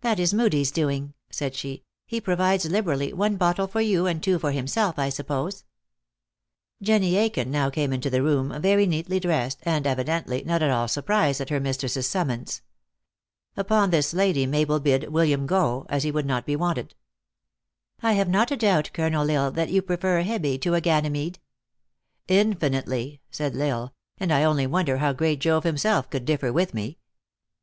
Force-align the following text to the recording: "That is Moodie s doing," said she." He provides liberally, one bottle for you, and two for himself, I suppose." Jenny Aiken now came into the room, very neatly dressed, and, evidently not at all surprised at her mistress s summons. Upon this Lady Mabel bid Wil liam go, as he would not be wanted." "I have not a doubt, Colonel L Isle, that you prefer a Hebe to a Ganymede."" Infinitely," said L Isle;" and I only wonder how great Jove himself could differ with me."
"That 0.00 0.18
is 0.18 0.32
Moodie 0.32 0.62
s 0.62 0.70
doing," 0.70 1.12
said 1.28 1.54
she." 1.54 1.84
He 2.06 2.22
provides 2.22 2.64
liberally, 2.64 3.12
one 3.12 3.36
bottle 3.36 3.66
for 3.68 3.82
you, 3.82 4.06
and 4.06 4.22
two 4.22 4.38
for 4.38 4.50
himself, 4.50 4.98
I 4.98 5.10
suppose." 5.10 5.64
Jenny 6.80 7.16
Aiken 7.16 7.50
now 7.50 7.68
came 7.68 7.92
into 7.92 8.08
the 8.08 8.22
room, 8.22 8.58
very 8.62 8.86
neatly 8.86 9.20
dressed, 9.20 9.58
and, 9.64 9.86
evidently 9.86 10.42
not 10.42 10.62
at 10.62 10.70
all 10.70 10.88
surprised 10.88 11.42
at 11.42 11.50
her 11.50 11.60
mistress 11.60 11.98
s 11.98 12.06
summons. 12.06 12.62
Upon 13.58 13.90
this 13.90 14.14
Lady 14.14 14.46
Mabel 14.46 14.80
bid 14.80 15.12
Wil 15.12 15.26
liam 15.26 15.44
go, 15.44 15.84
as 15.90 16.02
he 16.02 16.10
would 16.10 16.24
not 16.24 16.46
be 16.46 16.56
wanted." 16.56 16.94
"I 18.02 18.14
have 18.14 18.30
not 18.30 18.50
a 18.50 18.56
doubt, 18.56 18.88
Colonel 18.94 19.30
L 19.30 19.36
Isle, 19.44 19.50
that 19.50 19.68
you 19.70 19.82
prefer 19.82 20.16
a 20.20 20.24
Hebe 20.24 20.58
to 20.62 20.76
a 20.76 20.80
Ganymede."" 20.80 21.40
Infinitely," 22.40 23.20
said 23.30 23.54
L 23.54 23.62
Isle;" 23.68 23.94
and 24.18 24.32
I 24.32 24.44
only 24.44 24.66
wonder 24.66 24.96
how 24.96 25.12
great 25.12 25.40
Jove 25.40 25.64
himself 25.64 26.08
could 26.08 26.24
differ 26.24 26.54
with 26.54 26.72
me." 26.72 26.96